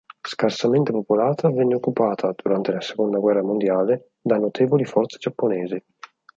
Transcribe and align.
Scarsamente 0.25 0.91
popolata 0.91 1.51
venne 1.51 1.75
occupata, 1.75 2.33
durante 2.35 2.71
la 2.71 2.81
seconda 2.81 3.19
guerra 3.19 3.43
mondiale, 3.43 4.13
da 4.19 4.39
notevoli 4.39 4.83
forze 4.83 5.19
giapponesi. 5.19 5.79